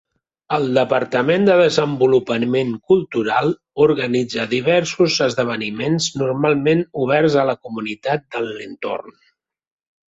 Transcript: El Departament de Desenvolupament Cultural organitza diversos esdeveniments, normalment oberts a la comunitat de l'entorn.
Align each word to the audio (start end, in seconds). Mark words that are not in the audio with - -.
El 0.55 0.63
Departament 0.77 1.43
de 1.49 1.57
Desenvolupament 1.59 2.71
Cultural 2.93 3.53
organitza 3.87 4.49
diversos 4.57 5.21
esdeveniments, 5.29 6.11
normalment 6.25 6.85
oberts 7.07 7.41
a 7.45 7.49
la 7.55 7.59
comunitat 7.69 8.31
de 8.37 8.47
l'entorn. 8.51 9.19